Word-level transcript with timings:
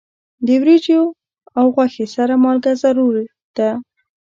د 0.45 0.47
وریجو 0.61 1.01
او 1.57 1.65
غوښې 1.75 2.05
سره 2.15 2.33
مالګه 2.43 2.73
ضروری 2.83 3.25
ده. 3.57 3.69